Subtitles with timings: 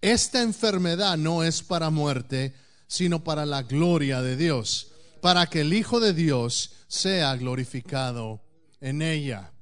[0.00, 2.54] esta enfermedad no es para muerte,
[2.86, 8.40] sino para la gloria de Dios, para que el Hijo de Dios sea glorificado
[8.80, 9.52] en ella.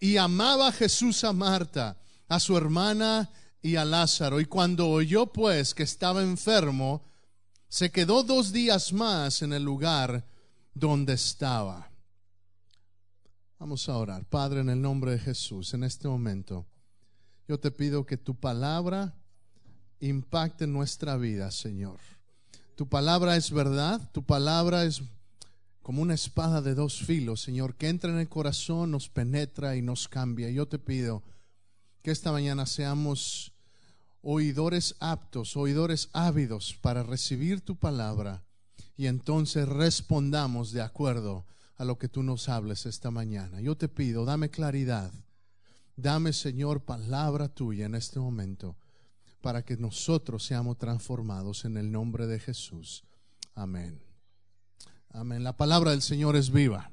[0.00, 1.96] Y amaba Jesús a Marta,
[2.28, 3.30] a su hermana
[3.62, 4.40] y a Lázaro.
[4.40, 7.04] Y cuando oyó pues que estaba enfermo,
[7.68, 10.26] se quedó dos días más en el lugar
[10.74, 11.90] donde estaba.
[13.58, 14.26] Vamos a orar.
[14.26, 16.66] Padre, en el nombre de Jesús, en este momento,
[17.48, 19.14] yo te pido que tu palabra
[20.00, 21.98] impacte nuestra vida, Señor.
[22.74, 25.02] Tu palabra es verdad, tu palabra es
[25.82, 29.82] como una espada de dos filos, Señor, que entra en el corazón, nos penetra y
[29.82, 30.50] nos cambia.
[30.50, 31.22] Yo te pido
[32.02, 33.52] que esta mañana seamos
[34.20, 38.44] oidores aptos, oidores ávidos para recibir tu palabra
[38.96, 43.60] y entonces respondamos de acuerdo a lo que tú nos hables esta mañana.
[43.60, 45.12] Yo te pido, dame claridad,
[45.94, 48.76] dame Señor palabra tuya en este momento
[49.46, 53.04] para que nosotros seamos transformados en el nombre de Jesús.
[53.54, 54.02] Amén.
[55.10, 55.44] Amén.
[55.44, 56.90] La palabra del Señor es viva.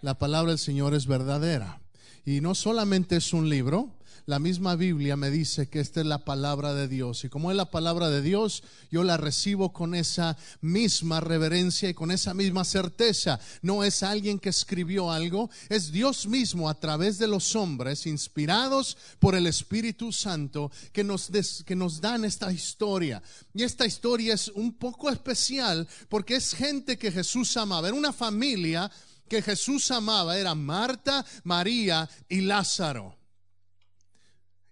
[0.00, 1.80] La palabra del Señor es verdadera.
[2.24, 3.90] Y no solamente es un libro,
[4.26, 7.24] la misma Biblia me dice que esta es la palabra de Dios.
[7.24, 11.94] Y como es la palabra de Dios, yo la recibo con esa misma reverencia y
[11.94, 13.40] con esa misma certeza.
[13.62, 18.96] No es alguien que escribió algo, es Dios mismo a través de los hombres, inspirados
[19.18, 21.30] por el Espíritu Santo, que nos,
[21.66, 23.20] que nos dan esta historia.
[23.54, 27.88] Y esta historia es un poco especial porque es gente que Jesús amaba.
[27.88, 28.88] Era una familia
[29.28, 30.36] que Jesús amaba.
[30.38, 33.22] Era Marta, María y Lázaro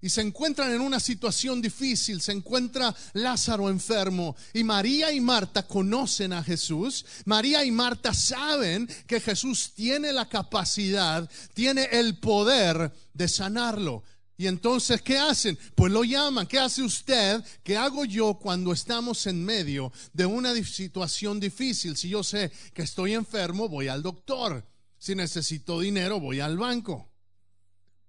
[0.03, 5.67] y se encuentran en una situación difícil, se encuentra Lázaro enfermo y María y Marta
[5.67, 12.93] conocen a Jesús, María y Marta saben que Jesús tiene la capacidad, tiene el poder
[13.13, 14.03] de sanarlo.
[14.41, 15.59] Y entonces, ¿qué hacen?
[15.75, 16.47] Pues lo llaman.
[16.47, 17.45] ¿Qué hace usted?
[17.63, 21.95] ¿Qué hago yo cuando estamos en medio de una situación difícil?
[21.95, 24.67] Si yo sé que estoy enfermo, voy al doctor.
[24.97, 27.13] Si necesito dinero, voy al banco.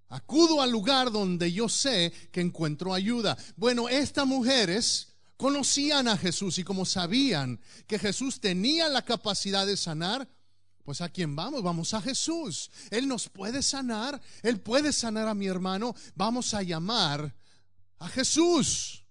[0.08, 3.38] Acudo al lugar donde yo sé que encuentro ayuda.
[3.58, 9.76] Bueno, estas mujeres conocían a Jesús y como sabían que Jesús tenía la capacidad de
[9.76, 10.30] sanar,
[10.84, 11.64] pues a quién vamos?
[11.64, 12.70] Vamos a Jesús.
[12.90, 15.96] Él nos puede sanar, Él puede sanar a mi hermano.
[16.16, 17.34] Vamos a llamar
[18.00, 19.04] a Jesús.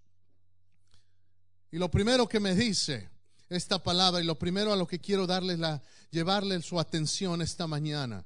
[1.71, 3.09] Y lo primero que me dice
[3.49, 7.67] esta palabra y lo primero a lo que quiero darles la llevarle su atención esta
[7.67, 8.25] mañana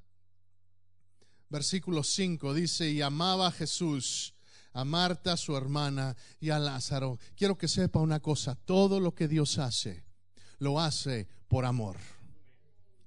[1.54, 4.34] versículo 5 dice, y amaba a Jesús,
[4.72, 7.20] a Marta, su hermana, y a Lázaro.
[7.36, 10.04] Quiero que sepa una cosa, todo lo que Dios hace,
[10.58, 11.96] lo hace por amor.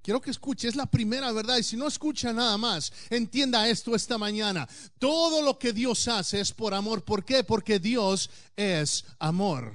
[0.08, 1.58] Quiero que escuche, es la primera verdad.
[1.58, 4.66] Y si no escucha nada más, entienda esto esta mañana.
[5.00, 7.04] Todo lo que Dios hace es por amor.
[7.04, 7.44] ¿Por qué?
[7.44, 9.74] Porque Dios es amor.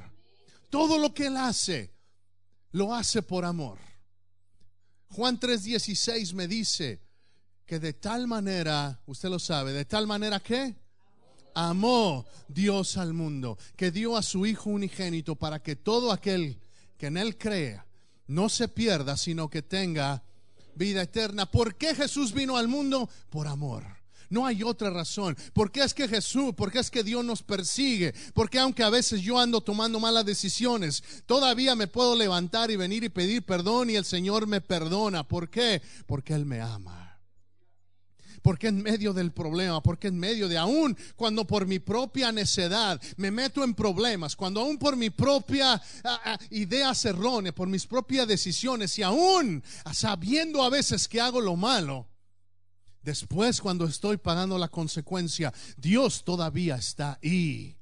[0.71, 1.93] Todo lo que Él hace,
[2.71, 3.77] lo hace por amor.
[5.11, 7.03] Juan 3:16 me dice,
[7.67, 10.75] que de tal manera, usted lo sabe, de tal manera que
[11.55, 16.59] amó Dios al mundo, que dio a su Hijo unigénito para que todo aquel
[16.97, 17.85] que en Él crea
[18.33, 20.23] no se pierda, sino que tenga
[20.75, 21.47] vida eterna.
[21.47, 23.09] ¿Por qué Jesús vino al mundo?
[23.31, 23.85] Por amor.
[24.31, 25.37] No hay otra razón.
[25.53, 28.15] ¿Por qué es que Jesús, por qué es que Dios nos persigue?
[28.33, 33.05] Porque aunque a veces yo ando tomando malas decisiones, todavía me puedo levantar y venir
[33.05, 35.29] y pedir perdón y el Señor me perdona.
[35.29, 35.83] ¿Por qué?
[36.07, 37.02] Porque Él me ama
[38.43, 43.01] porque en medio del problema, porque en medio de aún cuando por mi propia necedad
[43.17, 47.87] me meto en problemas, cuando aún por mi propia ah, ah, ideas erróneas, por mis
[47.87, 49.63] propias decisiones y aún
[49.93, 52.09] sabiendo a veces que hago lo malo,
[53.03, 57.77] después cuando estoy pagando la consecuencia, Dios todavía está ahí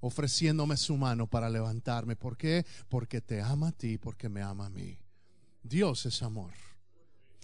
[0.00, 2.14] ofreciéndome su mano para levantarme.
[2.14, 2.64] ¿Por qué?
[2.88, 4.96] Porque te ama a ti, porque me ama a mí.
[5.62, 6.67] Dios es amor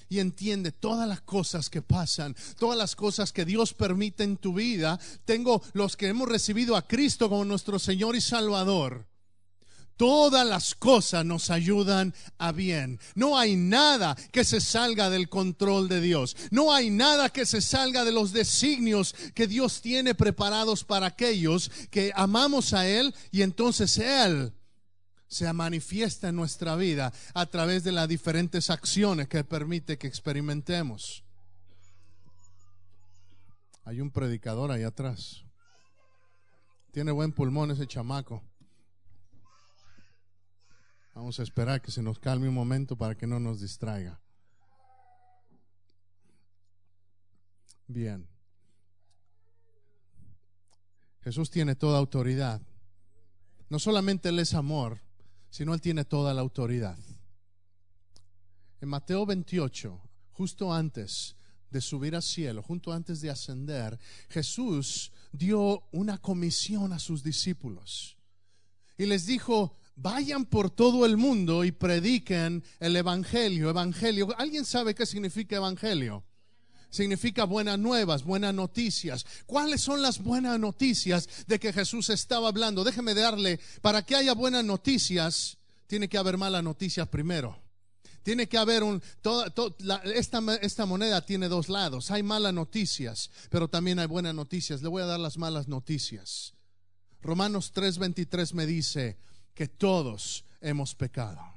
[0.09, 4.55] y entiende todas las cosas que pasan, todas las cosas que Dios permite en tu
[4.55, 4.99] vida.
[5.25, 9.07] Tengo los que hemos recibido a Cristo como nuestro Señor y Salvador.
[9.97, 12.99] Todas las cosas nos ayudan a bien.
[13.15, 16.37] No hay nada que se salga del control de Dios.
[16.51, 21.71] No hay nada que se salga de los designios que Dios tiene preparados para aquellos
[21.91, 24.53] que amamos a Él y entonces Él
[25.35, 31.25] se manifiesta en nuestra vida a través de las diferentes acciones que permite que experimentemos.
[33.85, 35.45] Hay un predicador ahí atrás.
[36.93, 38.45] Tiene buen pulmón ese chamaco.
[41.15, 44.21] Vamos a esperar que se nos calme un momento para que no nos distraiga.
[47.89, 48.29] Bien.
[51.23, 52.63] Jesús tiene toda autoridad.
[53.69, 55.04] No solamente Él es amor,
[55.55, 56.99] sino Él tiene toda la autoridad.
[58.81, 60.03] En Mateo 28,
[60.33, 61.37] justo antes
[61.71, 63.97] de subir al cielo, justo antes de ascender,
[64.31, 68.17] Jesús dio una comisión a sus discípulos
[68.99, 73.71] y les dijo, vayan por todo el mundo y prediquen el Evangelio.
[73.71, 76.25] Evangelio, ¿alguien sabe qué significa Evangelio?
[76.95, 79.27] Significa buenas nuevas, buenas noticias.
[79.47, 82.85] ¿Cuáles son las buenas noticias de que Jesús estaba hablando?
[82.85, 85.59] Déjeme darle, para que haya buenas noticias,
[85.89, 87.59] tiene que haber malas noticias primero.
[88.23, 89.03] Tiene que haber un...
[90.15, 92.13] esta, esta moneda tiene dos lados.
[92.13, 94.81] Hay malas noticias, pero también hay buenas noticias.
[94.81, 96.55] Le voy a dar las malas noticias.
[97.21, 99.19] Romanos 3:23 me dice,
[99.53, 101.54] que todos hemos pecado.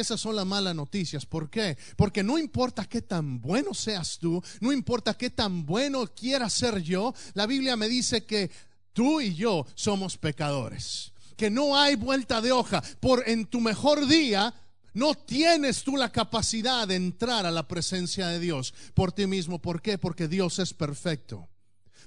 [0.00, 1.26] Esas son las malas noticias.
[1.26, 1.76] ¿Por qué?
[1.96, 6.82] Porque no importa qué tan bueno seas tú, no importa qué tan bueno quiera ser
[6.82, 8.50] yo, la Biblia me dice que
[8.92, 11.12] tú y yo somos pecadores.
[11.36, 12.82] Que no hay vuelta de hoja.
[13.00, 14.52] Por en tu mejor día
[14.94, 19.60] no tienes tú la capacidad de entrar a la presencia de Dios por ti mismo.
[19.60, 19.98] ¿Por qué?
[19.98, 21.48] Porque Dios es perfecto.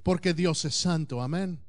[0.04, 1.22] Porque Dios es santo.
[1.22, 1.60] Amén.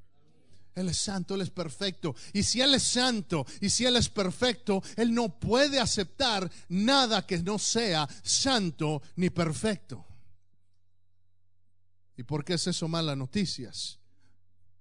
[0.75, 2.15] Él es santo, Él es perfecto.
[2.33, 7.27] Y si Él es santo y si Él es perfecto, Él no puede aceptar nada
[7.27, 10.07] que no sea santo ni perfecto.
[12.17, 13.99] ¿Y por qué es eso malas noticias?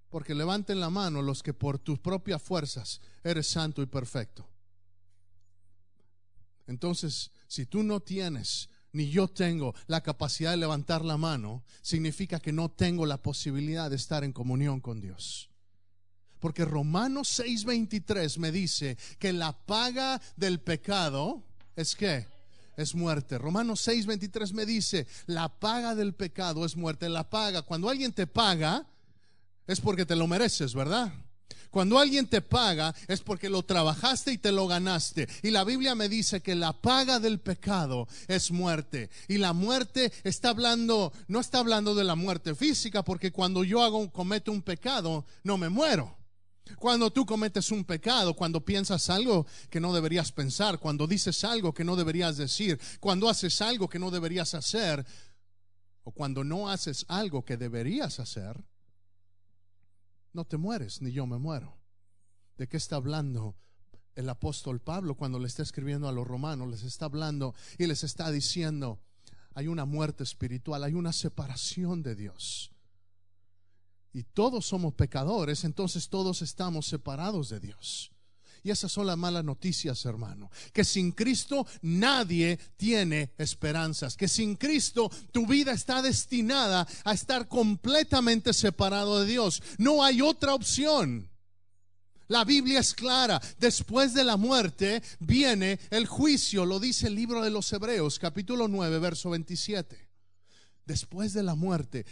[0.10, 4.48] Porque levanten la mano los que por tus propias fuerzas eres santo y perfecto.
[6.68, 12.40] Entonces, si tú no tienes ni yo tengo la capacidad de levantar la mano, significa
[12.40, 15.50] que no tengo la posibilidad de estar en comunión con Dios.
[16.42, 21.44] Porque Romanos 6:23 me dice que la paga del pecado
[21.76, 22.26] es que
[22.76, 23.38] es muerte.
[23.38, 27.08] Romanos 6:23 me dice, la paga del pecado es muerte.
[27.08, 28.86] La paga, cuando alguien te paga,
[29.68, 31.14] es porque te lo mereces, ¿verdad?
[31.70, 35.30] Cuando alguien te paga es porque lo trabajaste y te lo ganaste.
[35.44, 39.10] Y la Biblia me dice que la paga del pecado es muerte.
[39.30, 43.84] Y la muerte está hablando, no está hablando de la muerte física, porque cuando yo
[43.84, 46.21] hago, cometo un pecado, no me muero.
[46.78, 51.74] Cuando tú cometes un pecado, cuando piensas algo que no deberías pensar, cuando dices algo
[51.74, 55.06] que no deberías decir, cuando haces algo que no deberías hacer,
[56.04, 58.63] o cuando no haces algo que deberías hacer,
[60.34, 61.78] no te mueres, ni yo me muero.
[62.58, 63.56] ¿De qué está hablando
[64.16, 66.69] el apóstol Pablo cuando le está escribiendo a los romanos?
[66.69, 69.00] Les está hablando y les está diciendo,
[69.54, 72.71] hay una muerte espiritual, hay una separación de Dios
[74.13, 78.12] y todos somos pecadores, entonces todos estamos separados de Dios.
[78.63, 80.52] Y esas son las malas noticias, hermano.
[80.72, 84.16] Que sin Cristo nadie tiene esperanzas.
[84.16, 89.63] Que sin Cristo tu vida está destinada a estar completamente separado de Dios.
[89.80, 91.27] No hay otra opción.
[92.27, 93.41] La Biblia es clara.
[93.58, 96.63] Después de la muerte viene el juicio.
[96.65, 100.08] Lo dice el libro de los Hebreos, capítulo 9, verso 27.
[100.86, 102.06] Después de la muerte,